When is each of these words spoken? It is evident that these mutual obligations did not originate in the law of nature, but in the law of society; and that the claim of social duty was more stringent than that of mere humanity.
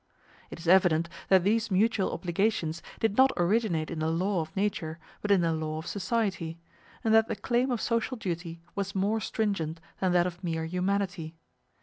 It 0.49 0.57
is 0.57 0.67
evident 0.67 1.09
that 1.29 1.43
these 1.43 1.69
mutual 1.69 2.11
obligations 2.11 2.81
did 2.99 3.17
not 3.17 3.31
originate 3.37 3.91
in 3.91 3.99
the 3.99 4.09
law 4.09 4.41
of 4.41 4.55
nature, 4.55 4.97
but 5.21 5.29
in 5.29 5.41
the 5.41 5.51
law 5.53 5.77
of 5.77 5.85
society; 5.85 6.57
and 7.03 7.13
that 7.13 7.27
the 7.27 7.35
claim 7.35 7.69
of 7.69 7.79
social 7.79 8.17
duty 8.17 8.63
was 8.73 8.95
more 8.95 9.19
stringent 9.19 9.79
than 9.99 10.11
that 10.13 10.25
of 10.25 10.43
mere 10.43 10.65
humanity. 10.65 11.35